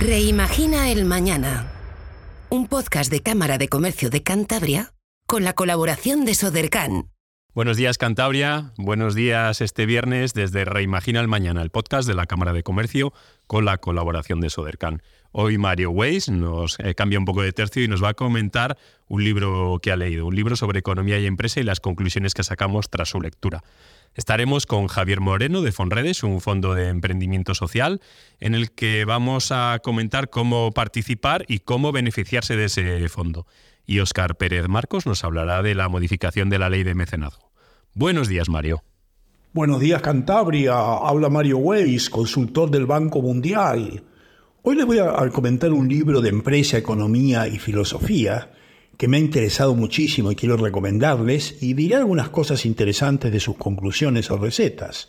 [0.00, 1.70] Reimagina el Mañana.
[2.48, 4.94] Un podcast de Cámara de Comercio de Cantabria
[5.26, 7.10] con la colaboración de Sodercan.
[7.52, 12.24] Buenos días Cantabria, buenos días este viernes desde Reimagina el Mañana, el podcast de la
[12.24, 13.12] Cámara de Comercio
[13.46, 15.02] con la colaboración de Sodercan.
[15.32, 18.78] Hoy Mario Weiss nos eh, cambia un poco de tercio y nos va a comentar
[19.06, 22.42] un libro que ha leído, un libro sobre economía y empresa y las conclusiones que
[22.42, 23.62] sacamos tras su lectura.
[24.14, 28.00] Estaremos con Javier Moreno de Fonredes, un fondo de emprendimiento social,
[28.40, 33.46] en el que vamos a comentar cómo participar y cómo beneficiarse de ese fondo.
[33.86, 37.52] Y Óscar Pérez Marcos nos hablará de la modificación de la ley de mecenazgo.
[37.94, 38.82] Buenos días, Mario.
[39.52, 40.74] Buenos días, Cantabria.
[40.74, 44.02] Habla Mario Weiss, consultor del Banco Mundial.
[44.62, 48.50] Hoy les voy a comentar un libro de empresa, economía y filosofía
[49.00, 53.56] que me ha interesado muchísimo y quiero recomendarles y diré algunas cosas interesantes de sus
[53.56, 55.08] conclusiones o recetas.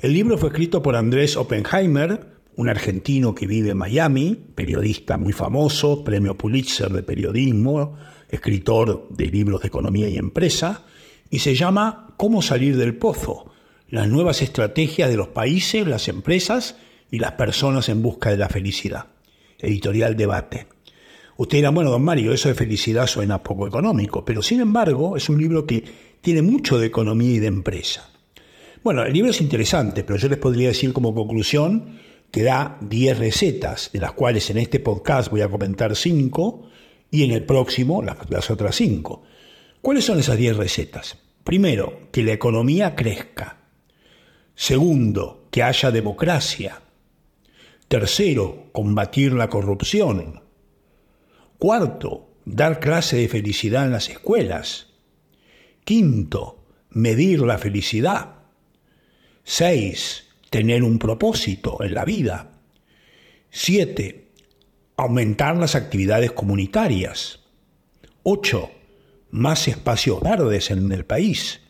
[0.00, 5.32] El libro fue escrito por Andrés Oppenheimer, un argentino que vive en Miami, periodista muy
[5.32, 7.96] famoso, premio Pulitzer de periodismo,
[8.28, 10.82] escritor de libros de economía y empresa,
[11.30, 13.52] y se llama Cómo salir del pozo,
[13.88, 16.74] las nuevas estrategias de los países, las empresas
[17.12, 19.06] y las personas en busca de la felicidad.
[19.60, 20.75] Editorial Debate.
[21.38, 25.28] Usted dirá, bueno, don Mario, eso de felicidad suena poco económico, pero sin embargo es
[25.28, 25.84] un libro que
[26.20, 28.10] tiene mucho de economía y de empresa.
[28.82, 31.98] Bueno, el libro es interesante, pero yo les podría decir como conclusión
[32.30, 36.68] que da 10 recetas, de las cuales en este podcast voy a comentar 5
[37.10, 39.22] y en el próximo las, las otras 5.
[39.82, 41.18] ¿Cuáles son esas 10 recetas?
[41.44, 43.58] Primero, que la economía crezca.
[44.54, 46.80] Segundo, que haya democracia.
[47.88, 50.45] Tercero, combatir la corrupción.
[51.58, 54.88] Cuarto, dar clase de felicidad en las escuelas.
[55.84, 58.34] Quinto, medir la felicidad.
[59.42, 62.52] Seis, tener un propósito en la vida.
[63.50, 64.32] Siete,
[64.96, 67.40] aumentar las actividades comunitarias.
[68.22, 68.70] Ocho,
[69.30, 71.60] más espacios verdes en el país.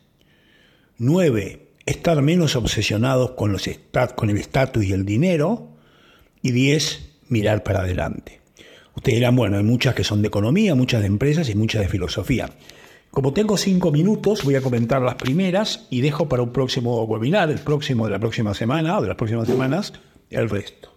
[0.99, 3.69] Nueve, estar menos obsesionados con, los
[4.17, 5.77] con el estatus y el dinero.
[6.43, 8.46] Y diez, mirar para adelante.
[8.97, 11.89] Ustedes dirán, bueno, hay muchas que son de economía, muchas de empresas y muchas de
[11.89, 12.51] filosofía.
[13.11, 17.51] Como tengo cinco minutos, voy a comentar las primeras y dejo para un próximo webinar,
[17.51, 19.93] el próximo de la próxima semana o de las próximas semanas,
[20.31, 20.93] el resto.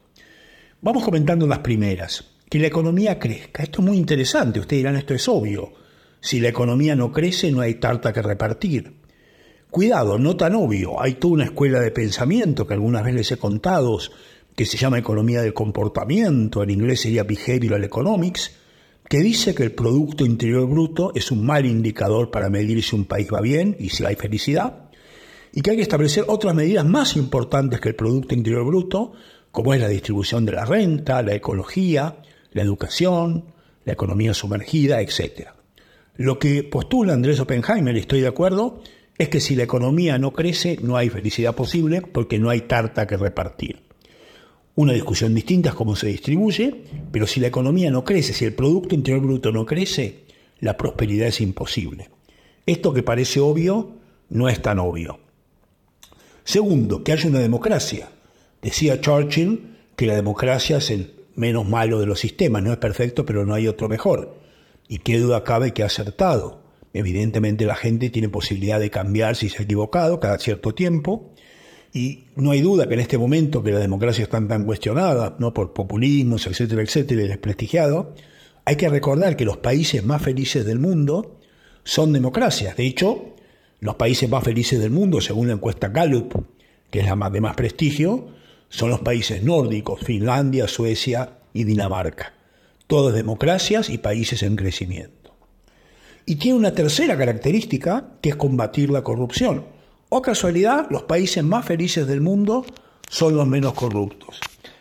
[0.81, 2.25] Vamos comentando las primeras.
[2.49, 3.61] Que la economía crezca.
[3.61, 4.59] Esto es muy interesante.
[4.59, 5.73] Ustedes dirán, esto es obvio.
[6.19, 8.93] Si la economía no crece, no hay tarta que repartir.
[9.69, 10.99] Cuidado, no tan obvio.
[10.99, 13.99] Hay toda una escuela de pensamiento que algunas veces les he contado
[14.59, 18.57] que se llama economía del comportamiento, en inglés sería behavioral economics,
[19.07, 23.05] que dice que el Producto Interior Bruto es un mal indicador para medir si un
[23.05, 24.89] país va bien y si hay felicidad,
[25.53, 29.13] y que hay que establecer otras medidas más importantes que el Producto Interior Bruto,
[29.49, 32.17] como es la distribución de la renta, la ecología,
[32.51, 33.45] la educación,
[33.85, 35.51] la economía sumergida, etc.
[36.17, 38.81] Lo que postula Andrés Oppenheimer, y estoy de acuerdo,
[39.17, 43.07] es que si la economía no crece, no hay felicidad posible porque no hay tarta
[43.07, 43.87] que repartir.
[44.79, 46.73] Una discusión distinta es cómo se distribuye,
[47.11, 50.23] pero si la economía no crece, si el Producto Interior Bruto no crece,
[50.61, 52.09] la prosperidad es imposible.
[52.65, 53.97] Esto que parece obvio
[54.29, 55.19] no es tan obvio.
[56.45, 58.07] Segundo, que haya una democracia.
[58.61, 63.25] Decía Churchill que la democracia es el menos malo de los sistemas, no es perfecto,
[63.25, 64.37] pero no hay otro mejor.
[64.87, 66.61] Y qué duda cabe que ha acertado.
[66.93, 71.33] Evidentemente la gente tiene posibilidad de cambiar si se ha equivocado cada cierto tiempo,
[71.93, 75.53] y no hay duda que en este momento que la democracia está tan cuestionada, ¿no?
[75.53, 78.13] por populismos, etcétera, etcétera, y desprestigiado,
[78.65, 81.39] hay que recordar que los países más felices del mundo
[81.83, 82.77] son democracias.
[82.77, 83.35] De hecho,
[83.79, 86.45] los países más felices del mundo, según la encuesta Gallup,
[86.91, 88.27] que es la más de más prestigio,
[88.69, 92.33] son los países nórdicos, Finlandia, Suecia y Dinamarca.
[92.85, 95.35] Todas democracias y países en crecimiento.
[96.25, 99.65] Y tiene una tercera característica, que es combatir la corrupción.
[100.11, 102.65] O casualidad, los países más felices del mundo
[103.09, 104.39] son los menos corruptos.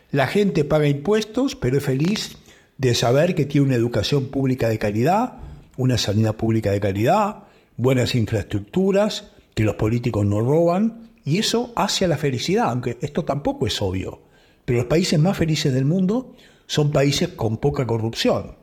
[0.09, 2.35] La gente paga impuestos, pero es feliz
[2.79, 5.33] de saber que tiene una educación pública de calidad,
[5.77, 7.43] una sanidad pública de calidad,
[7.77, 13.23] buenas infraestructuras, que los políticos no roban, y eso hace a la felicidad, aunque esto
[13.23, 14.23] tampoco es obvio.
[14.65, 16.33] Pero los países más felices del mundo
[16.65, 18.55] son países con poca corrupción.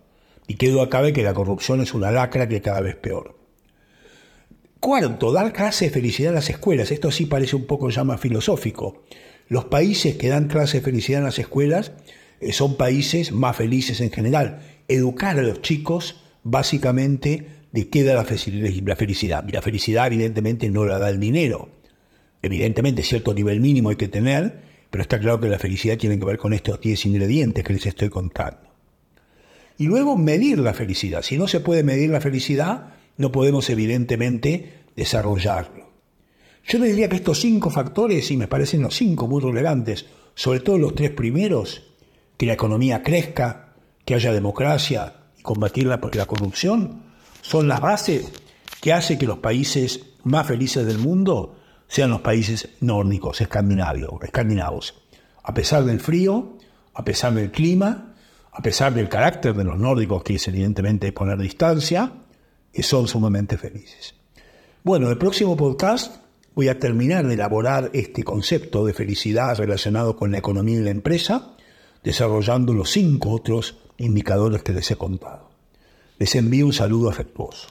[0.49, 3.36] Y qué duda cabe que la corrupción es una lacra que cada vez peor.
[4.87, 6.93] Cuarto, dar clase de felicidad a las escuelas.
[6.93, 9.03] Esto sí parece un poco ya más filosófico.
[9.49, 11.91] Los países que dan clase de felicidad en las escuelas
[12.39, 14.61] eh, son países más felices en general.
[14.87, 19.45] Educar a los chicos básicamente de qué da la felicidad.
[19.53, 21.69] La felicidad evidentemente no la da el dinero.
[22.41, 24.61] Evidentemente cierto nivel mínimo hay que tener,
[24.91, 27.87] pero está claro que la felicidad tiene que ver con estos 10 ingredientes que les
[27.87, 28.71] estoy contando.
[29.79, 31.23] Y luego medir la felicidad.
[31.23, 35.87] Si no se puede medir la felicidad, no podemos evidentemente desarrollarlo.
[36.65, 40.61] Yo le diría que estos cinco factores, y me parecen los cinco muy relevantes, sobre
[40.61, 41.83] todo los tres primeros,
[42.37, 43.75] que la economía crezca,
[44.05, 47.03] que haya democracia y combatir la, corrupción,
[47.41, 48.33] son las bases
[48.81, 51.57] que hace que los países más felices del mundo
[51.89, 54.95] sean los países nórdicos, escandinavos.
[55.43, 56.59] A pesar del frío,
[56.95, 58.15] a pesar del clima,
[58.53, 62.13] a pesar del carácter de los nórdicos, que es evidentemente poner distancia,
[62.77, 64.15] y son sumamente felices.
[64.85, 66.17] Bueno, el próximo podcast
[66.55, 70.91] voy a terminar de elaborar este concepto de felicidad relacionado con la economía y la
[70.91, 71.57] empresa,
[72.05, 75.51] desarrollando los cinco otros indicadores que les he contado.
[76.19, 77.69] Les envío un saludo afectuoso.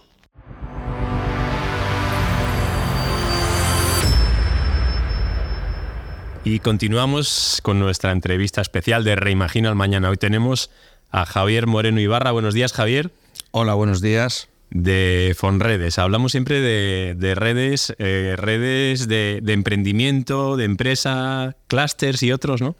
[6.43, 10.09] Y continuamos con nuestra entrevista especial de Reimagina al Mañana.
[10.09, 10.69] Hoy tenemos
[11.09, 12.31] a Javier Moreno Ibarra.
[12.31, 13.11] Buenos días, Javier.
[13.49, 14.47] Hola, buenos días.
[14.69, 15.99] De Fonredes.
[15.99, 22.75] Hablamos siempre de, redes, eh, redes de, emprendimiento, de empresa, clústeres y otros, ¿no?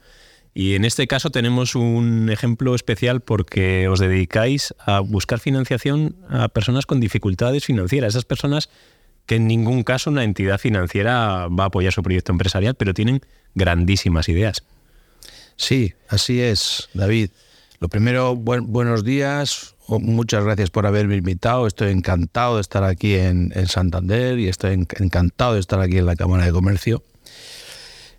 [0.54, 6.48] Y en este caso tenemos un ejemplo especial porque os dedicáis a buscar financiación a
[6.48, 8.70] personas con dificultades financieras, esas personas
[9.26, 13.22] que en ningún caso una entidad financiera va a apoyar su proyecto empresarial, pero tienen
[13.54, 14.64] grandísimas ideas.
[15.58, 17.32] Sí, así es, David.
[17.80, 19.75] Lo primero, buenos días.
[19.88, 21.68] Muchas gracias por haberme invitado.
[21.68, 26.16] Estoy encantado de estar aquí en, Santander y estoy encantado de estar aquí en la
[26.16, 27.04] Cámara de Comercio.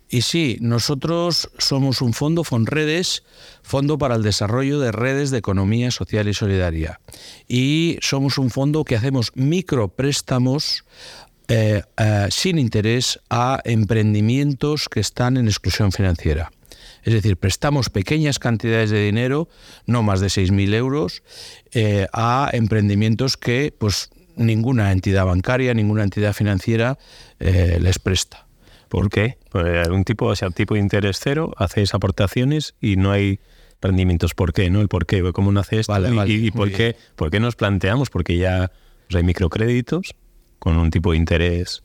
[0.09, 3.23] Y sí, nosotros somos un fondo, Fonredes,
[3.61, 7.01] Fondo para el Desarrollo de Redes de Economía Social y Solidaria.
[7.49, 10.85] Y somos un fondo que hacemos micropréstamos
[11.49, 16.51] eh, eh, sin interés a emprendimientos que están en exclusión financiera.
[17.07, 19.47] Es decir, prestamos pequeñas cantidades de dinero,
[19.85, 21.23] no más de 6.000 euros,
[21.71, 26.97] eh, a emprendimientos que pues, ninguna entidad bancaria, ninguna entidad financiera
[27.39, 28.47] les presta.
[28.89, 29.37] ¿Por qué?
[29.51, 33.39] Pues un tipo, o sea, tipo de interés cero, hacéis aportaciones y no hay
[33.81, 34.33] rendimientos.
[34.33, 34.69] ¿Por qué?
[34.69, 34.81] ¿No?
[34.81, 35.93] El por qué, cómo nace esto
[36.25, 38.71] y, por, qué, por qué nos planteamos, porque ya
[39.07, 40.15] pues, hay microcréditos,
[40.59, 41.83] con un tipo de interés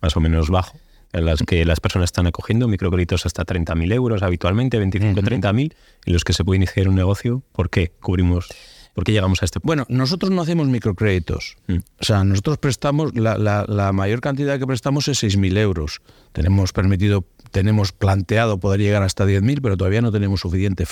[0.00, 0.78] más o menos bajo,
[1.12, 5.74] en las que las personas están acogiendo microcréditos hasta 30.000 euros habitualmente, 25 o 30.000,
[6.06, 7.42] en los que se puede iniciar un negocio.
[7.52, 8.48] ¿Por qué cubrimos?
[8.94, 9.68] ¿Por qué llegamos a este punto?
[9.68, 11.56] Bueno, nosotros no hacemos microcréditos.
[11.68, 11.76] Mm.
[12.00, 16.02] O sea, nosotros prestamos, la, la mayor cantidad que prestamos es 6.000 euros.
[16.32, 20.84] Tenemos permitido, tenemos planteado poder llegar hasta 10.000, pero todavía no tenemos suficiente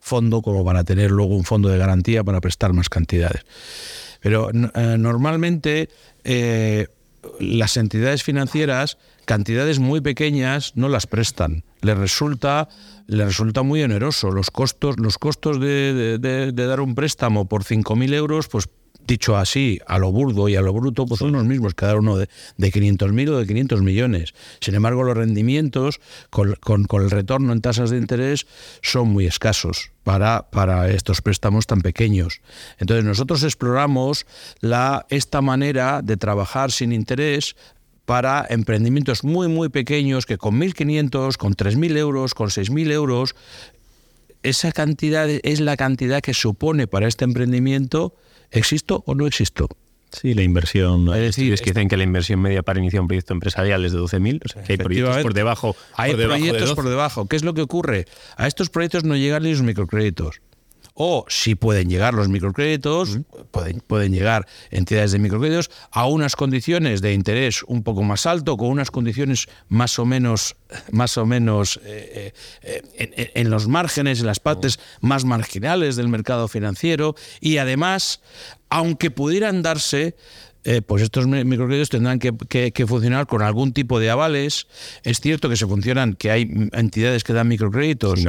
[0.00, 3.46] fondo como para tener luego un fondo de garantía para prestar más cantidades.
[4.20, 5.88] Pero eh, normalmente
[6.24, 6.88] eh,
[7.40, 11.64] las entidades financieras, cantidades muy pequeñas, no las prestan.
[11.80, 12.68] Les resulta,
[13.08, 14.30] resulta muy oneroso.
[14.30, 18.68] Los costos, los costos de, de dar un préstamo por 5.000 euros, pues
[19.06, 22.16] dicho así, a lo burdo y a lo bruto, pues son los mismos cada uno
[22.16, 24.34] de, de 500.000 o de 500 millones.
[24.60, 26.00] Sin embargo, los rendimientos
[26.30, 26.56] con,
[26.90, 28.46] el retorno en tasas de interés
[28.82, 32.40] son muy escasos para, para estos préstamos tan pequeños.
[32.78, 34.26] Entonces, nosotros exploramos
[34.60, 37.56] la, esta manera de trabajar sin interés
[38.04, 43.34] para emprendimientos muy, muy pequeños que con 1.500, con 3.000 euros, con 6.000 euros,
[44.42, 48.14] esa cantidad es la cantidad que supone para este emprendimiento
[48.54, 49.68] ¿Existo o no existo?
[50.12, 51.08] Sí, la inversión.
[51.08, 53.92] Es decir, es que dicen que la inversión media para iniciar un proyecto empresarial es
[53.92, 55.74] de 12.000, o sea, que hay proyectos por debajo.
[55.94, 57.26] Hay proyectos por debajo.
[57.26, 58.06] ¿Qué es lo que ocurre?
[58.36, 60.40] A estos proyectos no llegan ni los microcréditos.
[60.96, 63.18] O si pueden llegar los microcréditos,
[63.50, 68.56] pueden, pueden llegar entidades de microcréditos a unas condiciones de interés un poco más alto,
[68.56, 70.54] con unas condiciones más o menos,
[70.92, 72.32] más o menos eh,
[72.62, 77.16] eh, en, en, los márgenes, en las partes más marginales del mercado financiero.
[77.40, 78.20] Y además,
[78.70, 80.14] aunque pudieran darse
[80.64, 84.66] eh, pues estos microcréditos tendrán que, funcionar con algún tipo de avales.
[85.02, 88.24] Es cierto que se funcionan, que hay entidades que dan microcréditos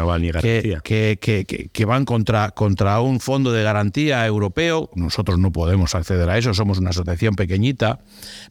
[0.83, 4.89] que, van contra, contra un fondo de garantía europeo.
[4.95, 7.99] Nosotros no podemos acceder a eso, somos una asociación pequeñita,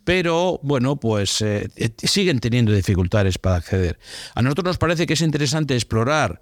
[0.04, 3.98] pero bueno, pues eh, eh, siguen teniendo dificultades para acceder.
[4.34, 6.40] A nosotros nos parece que es interesante explorar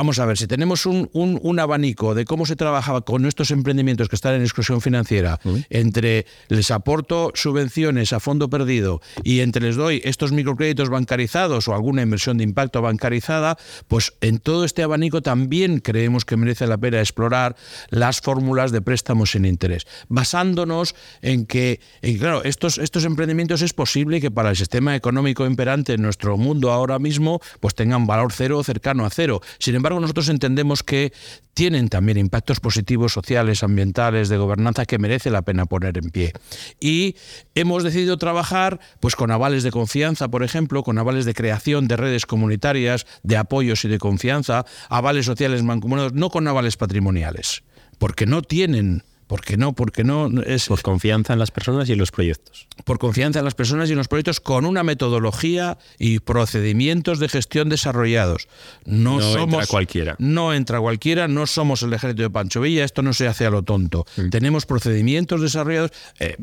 [0.00, 4.08] vamos a ver, si tenemos un, un, abanico de cómo se trabajaba con estos emprendimientos
[4.08, 5.38] que están en exclusión financiera,
[5.68, 11.74] entre les aporto subvenciones a fondo perdido y entre les doy estos microcréditos bancarizados o
[11.74, 16.78] alguna inversión de impacto bancarizada, pues en todo este abanico también creemos que merece la
[16.78, 17.54] pena explorar
[17.90, 21.78] las fórmulas de préstamos sin interés, basándonos en que,
[22.18, 26.72] claro, estos, estos emprendimientos es posible que para el sistema económico imperante en nuestro mundo
[26.72, 29.42] ahora mismo, pues tengan valor cero o cercano a cero.
[29.58, 31.12] Sin embargo, nosotros entendemos que
[31.54, 36.32] tienen también impactos positivos sociales, ambientales, de gobernanza que merece la pena poner en pie.
[36.78, 37.16] Y
[37.54, 41.96] hemos decidido trabajar pues con avales de confianza, por ejemplo, con avales de creación de
[41.96, 47.62] redes comunitarias, de apoyos y de confianza, avales sociales mancomunados, no con avales patrimoniales,
[47.98, 49.74] porque no tienen ¿Por qué no?
[49.74, 52.66] Porque no es por confianza en las personas y en los proyectos.
[52.84, 57.28] Por confianza en las personas y en los proyectos con una metodología y procedimientos de
[57.28, 58.48] gestión desarrollados.
[58.86, 60.16] No, entra cualquiera.
[60.18, 63.50] No entra cualquiera, no somos el ejército de Pancho Villa, esto no se hace a
[63.50, 64.04] lo tonto.
[64.16, 64.30] Mm.
[64.30, 65.92] Tenemos procedimientos desarrollados.
[66.18, 66.36] Eh,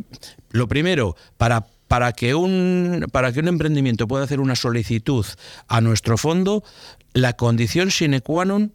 [0.52, 5.26] lo primero, para para que, un, para que un emprendimiento pueda hacer una solicitud
[5.68, 6.64] a nuestro fondo,
[7.12, 8.72] la condición sine qua non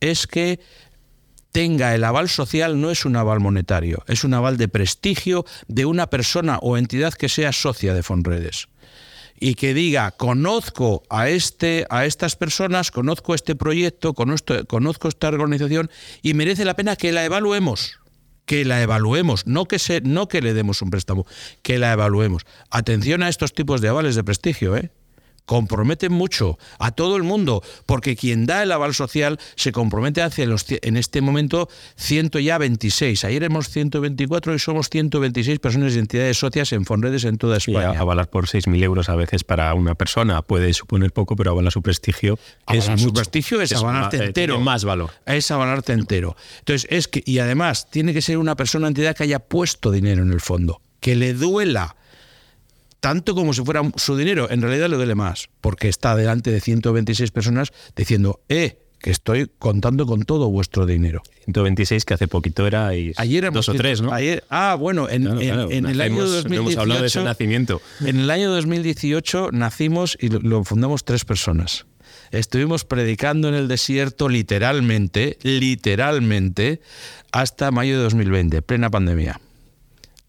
[0.00, 0.58] es que
[1.52, 5.84] tenga el aval social no es un aval monetario, es un aval de prestigio de
[5.84, 8.68] una persona o entidad que sea socia de Fonredes
[9.38, 15.28] y que diga conozco a este a estas personas, conozco este proyecto, conozco, conozco esta
[15.28, 15.90] organización
[16.22, 17.98] y merece la pena que la evaluemos
[18.46, 21.26] que la evaluemos, no que se, no que le demos un préstamo,
[21.62, 22.42] que la evaluemos.
[22.70, 24.90] Atención a estos tipos de avales de prestigio, ¿eh?
[25.44, 30.46] Comprometen mucho a todo el mundo, porque quien da el aval social se compromete hacia
[30.46, 33.24] los, en este momento, ciento ya 26.
[33.24, 37.98] Ayer hemos 124 y somos 126 personas y entidades socias en Fonredes en toda España.
[37.98, 41.82] avalar por 6.000 euros a veces para una persona puede suponer poco, pero avalar su
[41.82, 44.60] prestigio es su prestigio es, avalarte eh, entero.
[44.60, 45.10] más valor.
[45.26, 46.36] Es avalarte entero.
[46.60, 50.22] Entonces, es que, y además, tiene que ser una persona, entidad que haya puesto dinero
[50.22, 51.96] en el fondo, que le duela
[53.02, 54.48] tanto como si fuera su dinero.
[54.48, 59.50] En realidad le duele más, porque está delante de 126 personas diciendo, eh, que estoy
[59.58, 61.20] contando con todo vuestro dinero.
[61.46, 64.12] 126 que hace poquito era ayer dos o tres, ¿no?
[64.12, 67.82] Ayer, ah, bueno, en, el año 2018 hemos hablado de ese nacimiento.
[68.02, 71.86] En el año 2018 nacimos y lo fundamos tres personas.
[72.30, 76.80] Estuvimos predicando en el desierto literalmente, literalmente,
[77.32, 79.40] hasta mayo de 2020, plena pandemia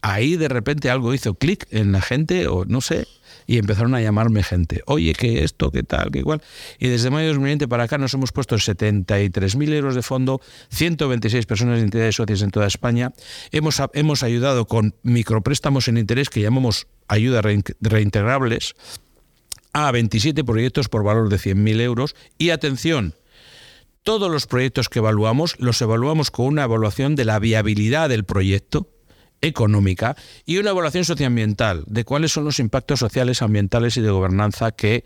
[0.04, 3.08] ahí de repente algo hizo clic en la gente, o no sé,
[3.46, 4.82] y empezaron a llamarme gente.
[4.86, 6.42] Oye, que esto, qué tal, qué igual.
[6.78, 11.46] Y desde mayo de 2020 para acá nos hemos puesto 73.000 euros de fondo, 126
[11.46, 13.12] personas de entidades socias en toda España.
[13.50, 17.42] Hemos, hemos ayudado con micropréstamos en interés que llamamos ayudas
[17.80, 18.74] reintegrables
[19.72, 22.14] a 27 proyectos por valor de 100.000 euros.
[22.36, 23.14] Y atención,
[24.02, 28.93] todos los proyectos que evaluamos los evaluamos con una evaluación de la viabilidad del proyecto
[29.44, 34.72] económica y una evaluación socioambiental de cuáles son los impactos sociales, ambientales y de gobernanza
[34.72, 35.04] que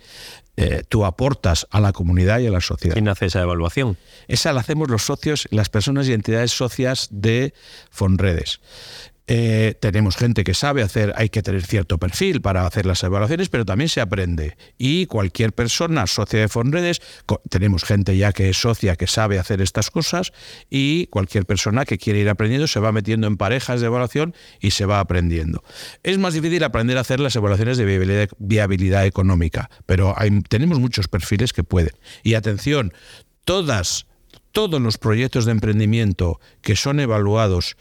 [0.57, 2.95] eh, tú aportas a la comunidad y a la sociedad.
[2.95, 3.97] ¿Quién hace esa evaluación?
[4.27, 7.55] Esa la hacemos los socios, las personas y entidades socias de
[7.91, 8.61] Fonredes.
[9.31, 13.51] Eh, tenemos gente que sabe hacer, hay que tener cierto perfil para hacer las evaluaciones,
[13.51, 14.57] pero también se aprende.
[14.79, 17.03] Y cualquier persona socia de Fonredes,
[17.51, 20.33] tenemos gente ya que es socia que sabe hacer estas cosas
[20.71, 24.71] y cualquier persona que quiere ir aprendiendo se va metiendo en parejas de evaluación y
[24.71, 25.63] se va aprendiendo.
[26.03, 30.15] Es más difícil aprender a hacer las evaluaciones de viabilidad, económica, pero
[30.49, 31.93] tenemos muchos perfiles que pueden.
[32.23, 32.95] Y atención,
[33.45, 34.08] todas
[34.59, 37.77] todos los proyectos de emprendimiento que son evaluados,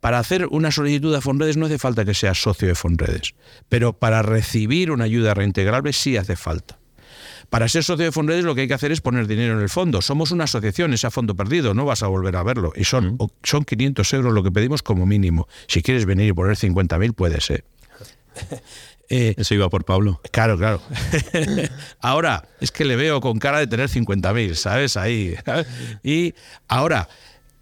[0.00, 3.34] para hacer una solicitud a Fonredes no hace falta que seas socio de Fonredes,
[3.68, 6.78] pero para recibir una ayuda reintegrable sí hace falta.
[7.50, 9.68] Para ser socio de Fonredes lo que hay que hacer es poner dinero en el
[9.68, 10.00] fondo.
[10.00, 12.72] Somos una asociación, ese a fondo perdido, no vas a volver a verlo.
[12.74, 15.46] Y son, son 500 euros lo que pedimos como mínimo.
[15.66, 17.66] Si quieres venir y poner 50.000, puede ser.
[19.08, 20.20] Eh, Eso iba por Pablo.
[20.30, 20.82] Claro, claro.
[22.00, 24.96] ahora, es que le veo con cara de tener 50.000, ¿sabes?
[24.96, 25.34] Ahí.
[26.02, 26.34] y
[26.68, 27.08] ahora,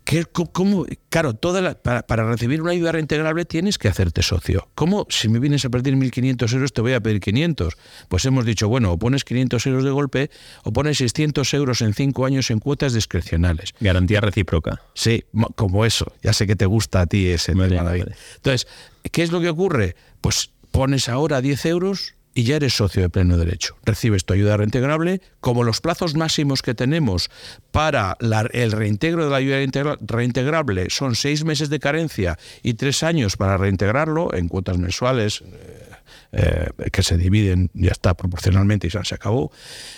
[0.04, 4.68] ¿qué, cómo, claro, toda para, recibir una ayuda reintegrable tienes que hacerte socio.
[4.74, 7.76] ¿Cómo, si me vienes a pedir 1.500 euros, te voy a pedir 500?
[8.08, 10.30] Pues hemos dicho, bueno, o pones 500 euros de golpe
[10.64, 13.72] o pones 600 euros en 5 años en cuotas discrecionales.
[13.80, 14.80] Garantía recíproca.
[14.94, 15.24] Sí,
[15.54, 16.12] como eso.
[16.22, 18.06] Ya sé que te gusta a ti ese tema, David.
[18.36, 18.66] Entonces,
[19.12, 19.96] ¿qué es lo que ocurre?
[20.20, 23.76] Pues pones ahora 10 euros y ya eres socio de pleno derecho.
[23.86, 25.22] Recibes tu ayuda reintegrable.
[25.40, 27.30] Como los plazos máximos que tenemos
[27.70, 28.18] para
[28.52, 33.56] el reintegro de la ayuda reintegrable son seis meses de carencia y tres años para
[33.56, 35.85] reintegrarlo en cuotas mensuales, eh,
[36.32, 39.50] eh, que se dividen, ya está proporcionalmente y se acabó,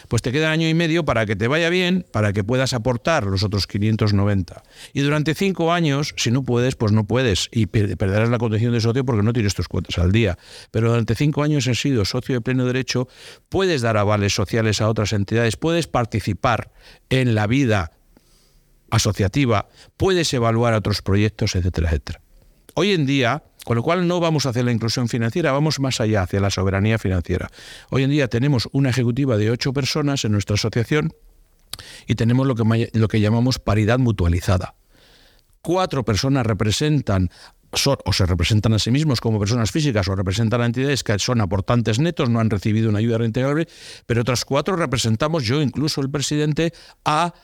[0.08, 3.24] pues te queda año y medio para que te vaya bien, para que puedas aportar
[3.24, 4.62] los otros 590.
[4.92, 8.80] Y durante cinco años, si no puedes, pues no puedes y perderás la condición de
[8.80, 10.38] socio porque no tienes tus cuotas al día.
[10.70, 13.08] Pero durante cinco años has sido socio de pleno derecho,
[13.48, 16.72] puedes dar avales sociales a otras entidades, puedes participar
[17.10, 17.92] en la vida
[18.90, 22.20] asociativa, puedes evaluar otros proyectos, etcétera, etcétera.
[22.74, 26.00] Hoy en día, con lo cual no vamos a hacer la inclusión financiera, vamos más
[26.00, 27.50] allá, hacia la soberanía financiera.
[27.90, 31.12] Hoy en día tenemos una ejecutiva de ocho personas en nuestra asociación
[32.06, 34.74] y tenemos lo que, lo que llamamos paridad mutualizada.
[35.60, 37.28] Cuatro personas representan
[37.70, 41.42] o se representan a sí mismos como personas físicas o representan a entidades que son
[41.42, 43.68] aportantes netos, no han recibido una ayuda reintegrable,
[44.06, 46.72] pero otras cuatro representamos, yo incluso el presidente,
[47.04, 47.34] a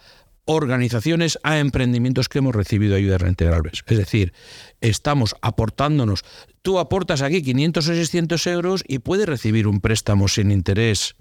[0.47, 3.83] organizaciones a emprendimientos que hemos recibido ayudas reintegrables.
[3.87, 4.33] Es decir,
[4.81, 6.25] estamos aportándonos.
[6.63, 11.17] Tú aportas aquí 500 o 600 euros y puedes recibir un préstamo sin interés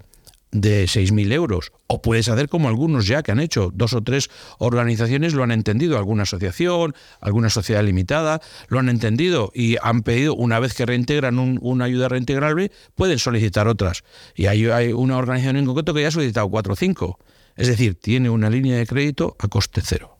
[0.54, 1.72] de 6.000 euros.
[1.88, 5.50] O puedes hacer como algunos ya que han hecho, dos o tres organizaciones lo han
[5.50, 10.86] entendido, alguna asociación, alguna sociedad limitada, lo han entendido y han pedido, una vez que
[10.86, 14.04] reintegran una ayuda reintegrable, pueden solicitar otras.
[14.34, 17.18] Y hay, hay una organización en concreto que ya ha solicitado cuatro o cinco.
[17.56, 20.18] Es decir, tiene una línea de crédito a coste cero.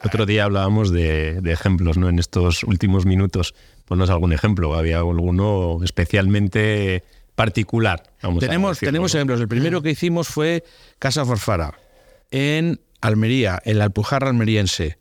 [0.00, 2.08] El otro día hablábamos de, ejemplos, ¿no?
[2.08, 3.54] En estos últimos minutos,
[3.86, 4.74] ponnos algún ejemplo.
[4.74, 8.02] ¿Había alguno especialmente particular?
[8.38, 9.40] tenemos, tenemos ejemplos.
[9.40, 10.64] El primero que hicimos fue
[10.98, 11.74] Casa Forfara,
[12.30, 14.98] en Almería, en la Alpujarra almeriense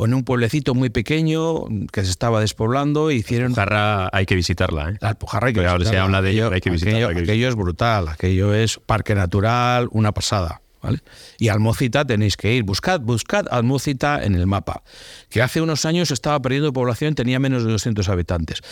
[0.00, 3.10] o en un pueblecito muy pequeño que se estaba despoblando.
[3.10, 3.52] Hicieron...
[3.56, 4.90] La hay que visitarla.
[4.90, 4.98] ¿eh?
[5.00, 5.84] La Alpujarra hay que visitarla.
[5.84, 7.08] Ahora se habla de ello, hay que visitarla.
[7.08, 10.62] aquello es brutal, aquello es parque natural, una pasada.
[11.38, 14.82] Y Almocita tenéis que ir, buscad, buscad Almocita en el mapa,
[15.28, 18.62] que hace unos años estaba perdiendo población, tenía menos de 200 habitantes.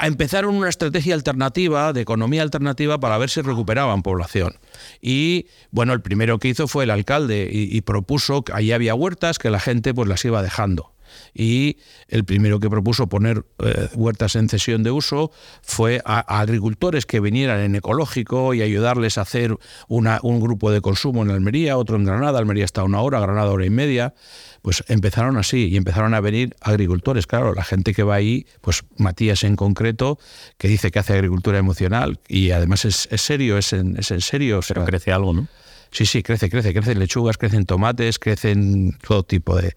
[0.00, 4.54] Empezaron una estrategia alternativa, de economía alternativa, para ver si recuperaban población.
[5.00, 8.94] Y bueno, el primero que hizo fue el alcalde y, y propuso que allí había
[8.94, 10.92] huertas que la gente pues las iba dejando
[11.34, 15.30] y el primero que propuso poner eh, huertas en cesión de uso
[15.62, 19.56] fue a, agricultores que vinieran en ecológico y ayudarles a hacer
[19.88, 23.66] un grupo de consumo en Almería, otro en Granada, Almería está una hora, Granada hora
[23.66, 24.14] y media,
[24.62, 28.84] pues empezaron así y empezaron a venir agricultores, claro, la gente que va ahí, pues
[28.96, 30.18] Matías en concreto,
[30.58, 34.60] que dice que hace agricultura emocional y además es, serio, es en, es en serio.
[34.66, 35.48] Pero crece algo, ¿no?
[35.90, 39.74] Sí, sí, crece, crece, crecen lechugas, crecen tomates, crecen todo tipo de...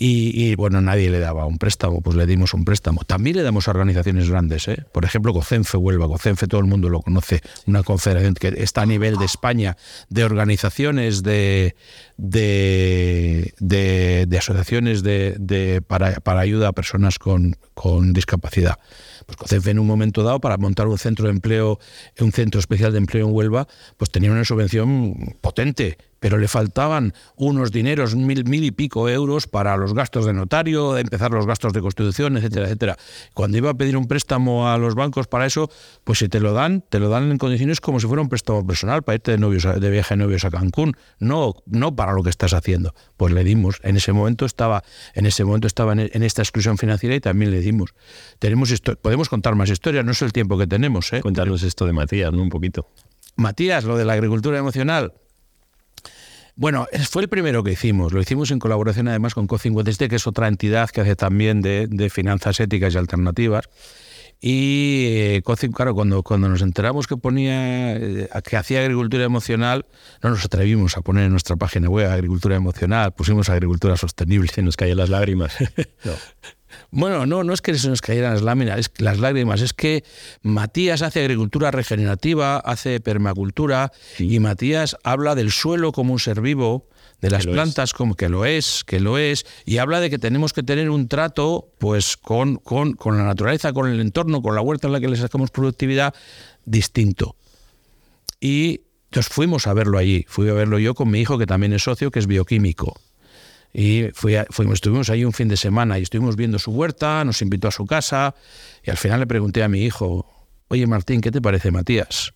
[0.00, 3.02] Y, bueno, nadie le daba un préstamo, pues le dimos un préstamo.
[3.02, 4.84] También le damos a organizaciones grandes, ¿eh?
[4.92, 6.06] por ejemplo, COCENFE Huelva.
[6.06, 9.76] COCENFE todo el mundo lo conoce, una confederación que está a nivel de España
[10.08, 11.74] de organizaciones de,
[12.16, 18.78] de, de, asociaciones de, para, para, ayuda a personas con, con discapacidad.
[19.28, 21.78] Pues COCENFE en un momento dado, para montar un centro de empleo,
[22.18, 27.14] un centro especial de empleo en Huelva, pues tenía una subvención potente pero le faltaban
[27.36, 31.72] unos dineros, mil, mil y pico euros para los gastos de notario, empezar los gastos
[31.72, 32.96] de constitución, etcétera, etcétera.
[33.34, 35.70] Cuando iba a pedir un préstamo a los bancos para eso,
[36.04, 38.66] pues si te lo dan, te lo dan en condiciones como si fuera un préstamo
[38.66, 42.22] personal para irte de, novios de viaje de novios a Cancún, no, no para lo
[42.22, 42.94] que estás haciendo.
[43.16, 44.82] Pues le dimos, en ese momento estaba,
[45.14, 47.94] en ese momento estaba en, esta exclusión financiera y también le dimos.
[48.38, 48.68] Tenemos
[49.00, 51.12] podemos contar más historias, no es el tiempo que tenemos.
[51.12, 51.20] ¿eh?
[51.22, 52.42] Cuéntanos esto de Matías, ¿no?
[52.42, 52.86] Un poquito.
[53.36, 55.14] Matías, lo de la agricultura emocional,
[56.58, 60.26] bueno, fue el primero que hicimco Lo hicimos en colaboración además con Co50, que es
[60.26, 63.68] otra entidad que hace también de, finanzas éticas y alternativas.
[64.40, 69.86] Y eh, claro, cuando, cuando nos enteramos que ponía eh, que hacía agricultura emocional,
[70.20, 74.48] no nos atrevimos a poner en nuestra página web agricultura emocional, pusimos agricultura sostenible.
[74.52, 75.56] Se nos caían las lágrimas.
[76.90, 80.04] Bueno, no, no es que se nos cayeran las láminas, es las lágrimas, es que
[80.42, 86.88] Matías hace agricultura regenerativa, hace permacultura y Matías habla del suelo como un ser vivo,
[87.20, 90.52] de las plantas como que lo es, que lo es, y habla de que tenemos
[90.52, 94.60] que tener un trato pues con, con, con la naturaleza, con el entorno, con la
[94.60, 96.14] huerta en la que le sacamos productividad
[96.64, 97.34] distinto.
[98.40, 98.82] Y
[99.14, 101.82] nos fuimos a verlo allí, fui a verlo yo con mi hijo que también es
[101.82, 103.00] socio, que es bioquímico.
[103.72, 107.68] Y fuimos, estuvimos ahí un fin de semana y estuvimos viendo su huerta, nos invitó
[107.68, 108.34] a su casa
[108.82, 110.26] y al final le pregunté a mi hijo,
[110.68, 112.32] oye Martín, ¿qué te parece Matías?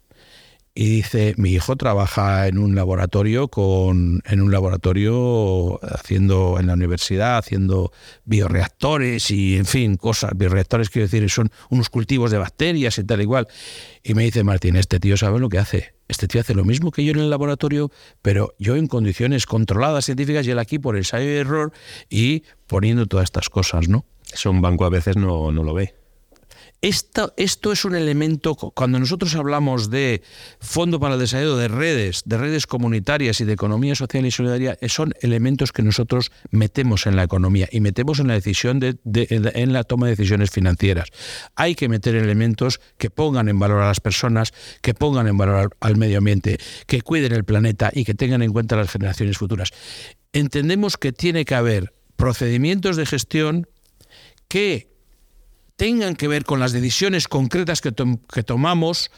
[0.74, 6.72] Y dice, mi hijo trabaja en un laboratorio con, en un laboratorio haciendo en la
[6.72, 7.92] universidad, haciendo
[8.24, 13.20] bioreactores y en fin, cosas, bioreactores quiero decir, son unos cultivos de bacterias y tal
[13.20, 13.48] igual.
[14.02, 15.94] Y me dice Martín, este tío sabe lo que hace.
[16.08, 17.90] Este tío hace lo mismo que yo en el laboratorio,
[18.22, 21.72] pero yo en condiciones controladas científicas y él aquí por ensayo y error
[22.08, 24.06] y poniendo todas estas cosas, ¿no?
[24.32, 26.01] Eso un banco a veces no, no lo ve.
[26.82, 30.20] Esto, es un elemento, cuando nosotros hablamos de
[30.58, 34.76] Fondo para el Desarrollo de redes, de redes comunitarias y de economía social y solidaria,
[34.88, 39.72] son elementos que nosotros metemos en la economía y metemos en la decisión de, en
[39.72, 41.10] la toma de decisiones financieras.
[41.54, 45.76] Hay que meter elementos que pongan en valor a las personas, que pongan en valor
[45.78, 49.70] al medio ambiente, que cuiden el planeta y que tengan en cuenta las generaciones futuras.
[50.32, 53.68] Entendemos que tiene que haber procedimientos de gestión
[54.48, 54.91] que
[55.82, 57.92] tengan que ver con las decisiones concretas que,
[58.32, 59.10] que tomamos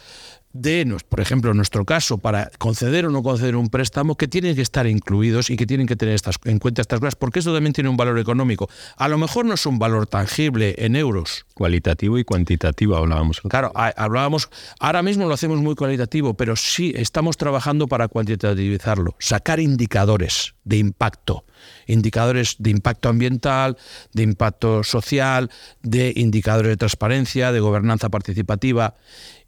[0.54, 4.54] de, por ejemplo, en nuestro caso, para conceder o no conceder un préstamo, que tienen
[4.54, 7.52] que estar incluidos y que tienen que tener estas, en cuenta estas cosas, porque eso
[7.52, 8.70] también tiene un valor económico.
[8.96, 11.44] A lo mejor no es un valor tangible en euros.
[11.52, 13.42] Cualitativo y cuantitativo hablábamos.
[13.42, 14.48] Claro, hablábamos,
[14.80, 20.78] ahora mismo lo hacemos muy cualitativo, pero sí estamos trabajando para cuantitativizarlo, sacar indicadores de
[20.78, 21.44] impacto
[21.86, 23.76] indicadores de impacto ambiental,
[24.12, 25.50] de impacto social,
[25.82, 28.94] de indicadores de transparencia, de gobernanza participativa.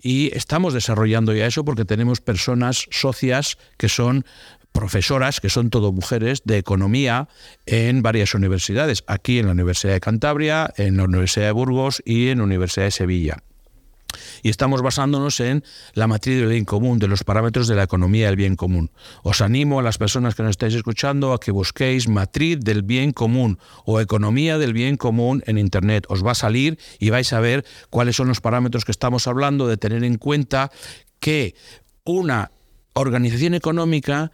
[0.01, 4.25] Y estamos desarrollando ya eso porque tenemos personas socias que son
[4.73, 7.29] profesoras, que son todo mujeres, de economía
[7.65, 12.29] en varias universidades, aquí en la Universidad de Cantabria, en la Universidad de Burgos y
[12.29, 13.43] en la Universidad de Sevilla
[14.43, 18.27] y estamos basándonos en la matriz del bien común, de los parámetros de la economía
[18.27, 18.91] del bien común.
[19.23, 23.13] Os animo a las personas que nos estáis escuchando a que busquéis matriz del bien
[23.13, 26.07] común o economía del bien común en Internet.
[26.09, 29.67] Os va a salir y vais a ver cuáles son los parámetros que estamos hablando,
[29.67, 30.71] de tener en cuenta
[31.21, 31.55] que
[32.05, 32.53] una
[32.95, 34.31] organización económica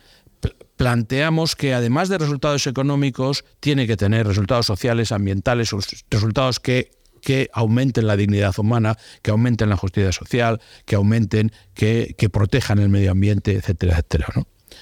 [0.77, 5.71] planteamos que además de resultados económicos, tiene que tener resultados sociales, ambientales,
[6.11, 6.91] resultados que
[7.23, 12.91] que aumenten la dignidad humana, que aumenten la justicia social, que aumenten, que, protejan el
[12.91, 14.27] medio ambiente, etcétera, etcétera.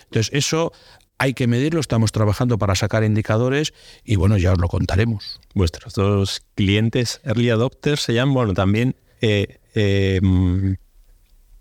[0.05, 0.73] Entonces, eso
[1.19, 3.75] hay que medirlo, estamos trabajando para sacar indicadores
[4.05, 5.41] y bueno, ya os lo contaremos.
[5.55, 10.21] Vuestros dos clientes early adopters se llaman, bueno, también, eh, eh,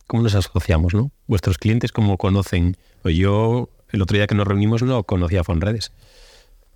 [0.07, 1.11] ¿cómo nos asociamos, no?
[1.27, 2.77] Vuestros clientes, ¿cómo conocen?
[3.01, 5.91] Pues yo, el otro día que nos reunimos, no conocía Fonredes.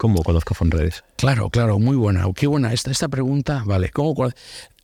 [0.04, 1.02] ¿Cómo conozco Fonredes?
[1.16, 2.26] Claro, claro, muy buena.
[2.36, 3.64] Qué buena esta, esta pregunta.
[3.66, 4.14] Vale, ¿cómo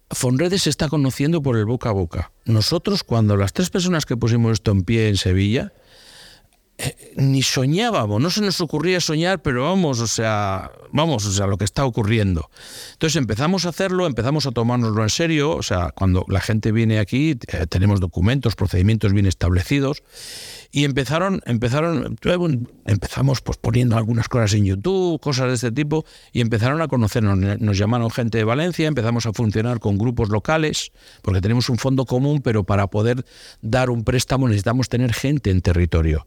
[0.09, 2.31] Fonredes se está conociendo por el boca a boca.
[2.45, 5.73] Nosotros, cuando las tres personas que pusimos esto en pie en Sevilla,
[6.81, 11.45] eh, ni soñábamos, no se nos ocurría soñar, pero vamos, o sea, vamos, o sea,
[11.45, 12.49] lo que está ocurriendo.
[12.93, 16.99] Entonces empezamos a hacerlo, empezamos a tomárnoslo en serio, o sea, cuando la gente viene
[16.99, 20.03] aquí, eh, tenemos documentos, procedimientos bien establecidos,
[20.71, 22.17] y empezaron, empezaron,
[22.85, 27.59] empezamos pues poniendo algunas cosas en YouTube, cosas de este tipo, y empezaron a conocernos.
[27.59, 32.05] Nos llamaron gente de Valencia, empezamos a funcionar con grupos locales, porque tenemos un fondo
[32.05, 33.25] común, pero para poder
[33.61, 36.25] dar un préstamo necesitamos tener gente en territorio.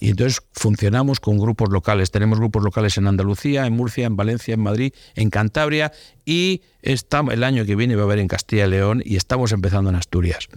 [0.00, 2.10] Y entonces funcionamos con grupos locales.
[2.10, 5.92] Tenemos grupos locales en Andalucía, en Murcia, en Valencia, en Madrid, en Cantabria
[6.24, 9.90] y el año que viene va a haber en Castilla y León y estamos empezando
[9.90, 10.48] en Asturias.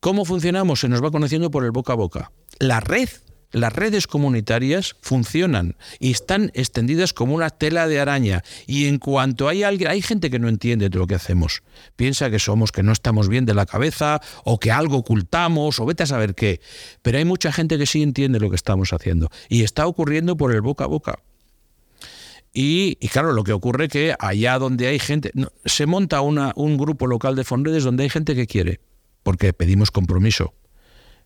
[0.00, 0.80] ¿Cómo funcionamos?
[0.80, 3.08] Se nos va conociendo por el boca a boca la red
[3.52, 8.42] las redes comunitarias funcionan y están extendidas como una tela de araña.
[8.66, 11.62] Y en cuanto hay alguien, hay gente que no entiende de lo que hacemos.
[11.96, 15.86] Piensa que somos, que no estamos bien de la cabeza, o que algo ocultamos, o
[15.86, 16.60] vete a saber qué.
[17.02, 19.30] Pero hay mucha gente que sí entiende lo que estamos haciendo.
[19.48, 21.18] Y está ocurriendo por el boca a boca.
[22.52, 25.30] Y, claro, lo que ocurre que allá donde hay gente,
[25.66, 28.80] se monta un grupo local de Fonredes donde hay gente que quiere,
[29.22, 30.54] porque pedimos compromiso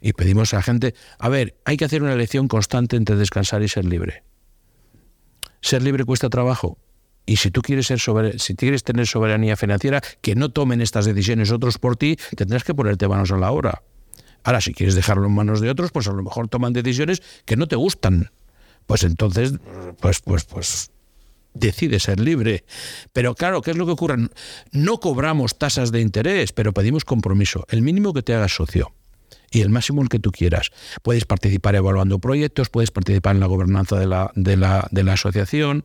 [0.01, 3.63] y pedimos a la gente, a ver, hay que hacer una elección constante entre descansar
[3.63, 4.25] y ser libre.
[5.61, 6.79] Ser libre cuesta trabajo.
[7.27, 8.01] Y si tú quieres ser
[8.39, 12.75] si quieres tener soberanía financiera, que no tomen estas decisiones otros por ti, tendrás que
[12.75, 13.83] ponerte manos a la obra.
[14.43, 17.57] Ahora, si quieres dejarlo en manos de otros, pues a lo mejor toman decisiones que
[17.57, 18.31] no te gustan.
[18.87, 19.53] Pues entonces,
[20.01, 20.91] pues, pues, pues,
[21.53, 22.65] decide ser libre.
[23.13, 24.17] Pero claro, ¿qué es lo que ocurre?
[24.73, 27.67] No cobramos tasas de interés, pero pedimos compromiso.
[27.69, 28.95] El mínimo que te hagas socio
[29.51, 30.71] y el máximo el que tú quieras.
[31.03, 35.15] Puedes participar evaluando proyectos, puedes participar en la gobernanza de la, de la, de la
[35.15, 35.85] asociación.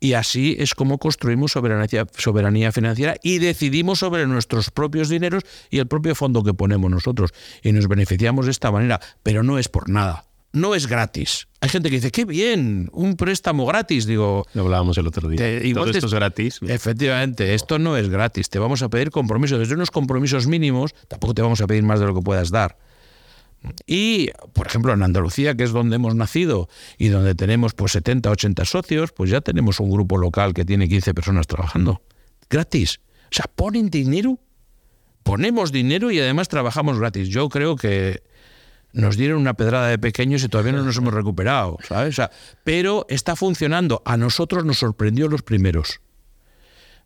[0.00, 5.78] Y así es como construimos soberanía, soberanía financiera y decidimos sobre nuestros propios dineros y
[5.78, 7.30] el propio fondo que ponemos nosotros.
[7.62, 10.24] Y nos beneficiamos de esta manera, pero no es por nada.
[10.52, 11.48] No es gratis.
[11.60, 14.04] Hay gente que dice, qué bien, un préstamo gratis.
[14.04, 15.38] Digo, lo hablábamos el otro día.
[15.72, 16.58] Todo esto es gratis.
[16.66, 18.50] Efectivamente, esto no es gratis.
[18.50, 19.60] Te vamos a pedir compromisos.
[19.60, 22.76] Desde unos compromisos mínimos, tampoco te vamos a pedir más de lo que puedas dar.
[23.86, 28.30] Y, por ejemplo, en Andalucía, que es donde hemos nacido y donde tenemos pues 70,
[28.30, 32.02] 80 socios, pues ya tenemos un grupo local que tiene 15 personas trabajando.
[32.50, 33.00] Gratis.
[33.24, 34.38] O sea, ponen dinero,
[35.22, 37.28] ponemos dinero y además trabajamos gratis.
[37.28, 38.22] Yo creo que
[38.92, 42.20] nos dieron una pedrada de pequeños y todavía no nos hemos recuperado, ¿sabes?
[42.62, 44.02] pero está funcionando.
[44.04, 46.00] A nosotros nos sorprendió los primeros.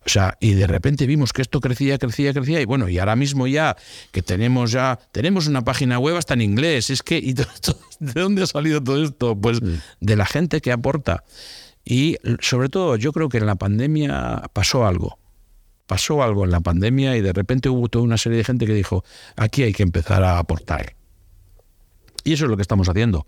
[0.07, 3.17] O sea, y de repente vimos que esto crecía, crecía, crecía, y bueno, y ahora
[3.17, 3.77] mismo ya
[4.13, 7.45] que tenemos ya, tenemos una página web hasta en inglés, es que, ¿y ¿de
[8.15, 9.37] dónde ha salido todo esto?
[9.37, 9.59] Pues
[10.01, 11.25] de la gente que aporta.
[11.85, 15.19] Y sobre todo, yo creo que en la pandemia pasó algo.
[15.87, 18.75] Pasó algo en la pandemia y de repente hubo toda una serie de gente que
[18.75, 19.05] dijo,
[19.37, 20.95] aquí hay que empezar a aportar.
[22.27, 23.25] Y eso es lo que estamos haciendo.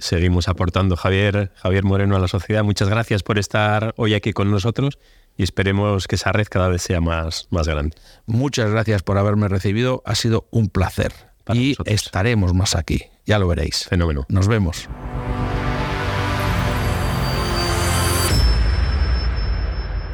[0.00, 2.62] seguimos aportando, Javier, Javier Moreno, a la sociedad.
[2.62, 4.98] Muchas gracias por estar hoy aquí con nosotros
[5.38, 7.96] y esperemos que esa red cada vez sea más, más grande.
[8.26, 10.02] Muchas gracias por haberme recibido.
[10.04, 11.14] Ha sido un placer.
[11.50, 13.04] y estaremos más aquí.
[13.24, 13.86] Ya lo veréis.
[13.88, 14.26] Fenómeno.
[14.28, 14.86] Nos vemos.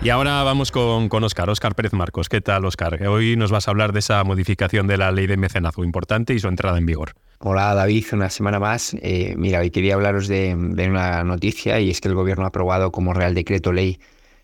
[0.01, 2.29] Y ahora vamos con, con Oscar, Oscar Pérez Marcos.
[2.29, 3.05] ¿Qué tal, Oscar?
[3.09, 6.39] Hoy nos vas a hablar de esa modificación de la ley de mecenazgo importante y
[6.39, 7.15] su entrada en vigor.
[7.41, 8.95] Hola David, una semana más.
[9.03, 12.93] Eh, mira, hoy quería hablaros de, una noticia y es que el Gobierno ha aprobado
[12.93, 13.99] como Real Decreto Ley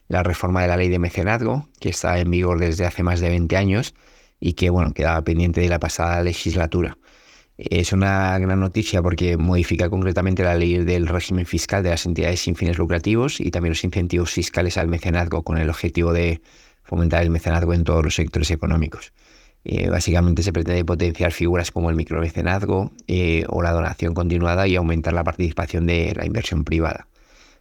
[0.09, 3.29] la reforma de la ley de mecenazgo, que está en vigor desde hace más de
[3.29, 3.95] 20 años
[4.41, 6.99] y que bueno, quedaba pendiente de la pasada legislatura.
[7.57, 12.41] Es una gran noticia porque modifica concretamente la ley del régimen fiscal de las entidades
[12.41, 16.41] sin fines lucrativos y también los incentivos fiscales al mecenazgo con el objetivo de
[16.83, 19.13] fomentar el mecenazgo en todos los sectores económicos.
[19.65, 24.75] Eh, básicamente se pretende potenciar figuras como el micromecenazgo eh, o la donación continuada y
[24.75, 27.07] aumentar la participación de la inversión privada.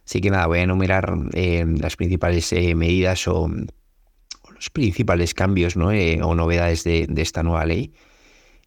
[0.04, 3.48] Así que nada, voy a enumerar eh, las principales medidas o,
[4.54, 7.94] los principales cambios o novedades de, de esta nueva ley.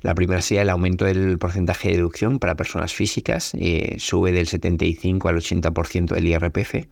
[0.01, 4.47] La primera sería el aumento del porcentaje de deducción para personas físicas, eh, sube del
[4.47, 6.87] 75 al 80% del IRPF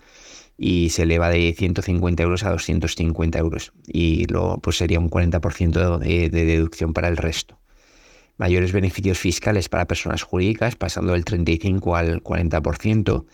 [0.57, 5.99] y se eleva de 150 euros a 250 euros y luego pues sería un 40%
[5.99, 7.59] de, de deducción para el resto.
[8.37, 13.25] Mayores beneficios fiscales para personas jurídicas, pasando del 35 al 40%.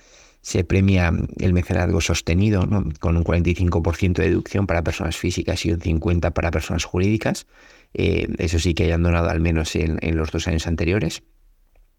[0.41, 2.67] Se premia el mecenazgo sostenido,
[2.99, 7.47] con un 45% de deducción para personas físicas y un 50% para personas jurídicas
[7.93, 11.23] eh, eso sí que hayan donado al menos en, los dos años anteriores.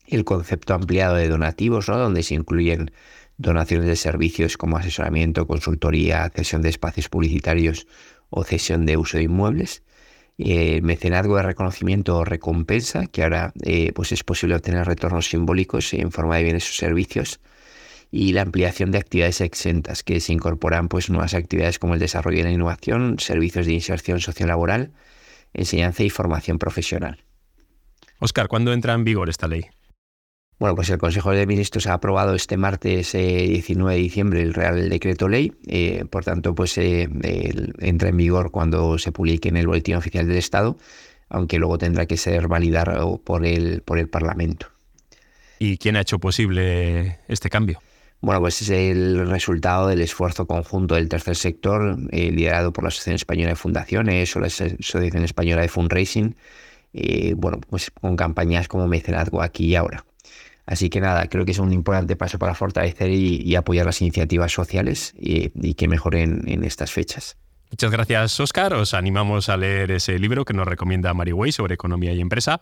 [0.07, 1.98] El concepto ampliado de donativos, ¿no?
[1.98, 2.90] donde se incluyen
[3.37, 7.87] donaciones de servicios como asesoramiento, consultoría, cesión de espacios publicitarios
[8.31, 9.83] o cesión de uso de inmuebles.
[10.38, 15.92] Eh, mecenazgo de reconocimiento o recompensa, que ahora eh, pues es posible obtener retornos simbólicos
[15.94, 17.40] en forma de bienes o servicios.
[18.11, 22.38] Y la ampliación de actividades exentas, que se incorporan pues, nuevas actividades como el desarrollo
[22.38, 24.92] de la innovación, servicios de inserción sociolaboral,
[25.54, 27.24] enseñanza y formación profesional.
[28.18, 29.66] Oscar, ¿cuándo entra en vigor esta ley?
[30.62, 34.54] Bueno, pues el Consejo de Ministros ha aprobado este martes 19 eh, de diciembre el
[34.54, 37.08] Real Decreto Ley, eh, por tanto, pues eh,
[37.80, 40.78] entra en vigor cuando se publique en el Boletín Oficial del Estado,
[41.28, 44.68] aunque luego tendrá que ser validado por el, por el Parlamento.
[45.58, 47.80] ¿Y quién ha hecho posible este cambio?
[48.22, 52.88] Bueno, pues es el resultado del esfuerzo conjunto del tercer sector, eh, liderado por la
[52.88, 56.37] Asociación Española de Fundaciones o la Asociación Española de Fundraising,
[56.92, 60.04] eh, bueno, pues con campañas como Mecenazgo aquí y ahora.
[60.66, 64.52] Así que nada, creo que es un importante paso para fortalecer y, apoyar las iniciativas
[64.52, 67.37] sociales y, que mejoren en estas fechas.
[67.72, 68.74] Muchas gracias, Oscar.
[68.74, 72.61] Os animamos a leer ese libro que nos recomienda Mary Way sobre economía y empresa.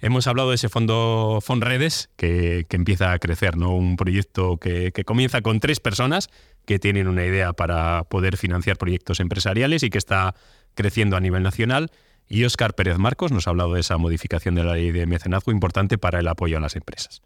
[0.00, 3.74] Hemos hablado de ese fondo Fonredes que, empieza a crecer, ¿no?
[3.74, 6.30] Un proyecto que, que, comienza con tres personas
[6.64, 10.34] que tienen una idea para poder financiar proyectos empresariales y que está
[10.74, 11.90] creciendo a nivel nacional.
[12.28, 15.52] Y Óscar Pérez Marcos nos ha hablado de esa modificación de la ley de mecenazgo
[15.52, 17.22] importante para el apoyo a las empresas.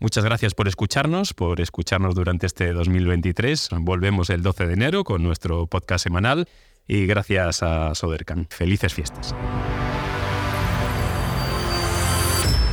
[0.00, 3.68] Muchas gracias por escucharnos, por escucharnos durante este 2023.
[3.78, 6.48] Volvemos el 12 de enero con nuestro podcast semanal
[6.88, 8.48] y gracias a Sodercan.
[8.50, 9.32] Felices fiestas.